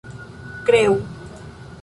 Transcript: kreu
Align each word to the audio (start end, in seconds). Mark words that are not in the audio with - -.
kreu 0.65 0.95